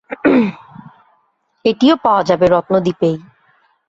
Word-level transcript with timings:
এটিও 1.65 1.95
পাওয়া 2.03 2.23
যাবে, 2.23 2.45
রত্নদ্বীপেই। 2.47 3.17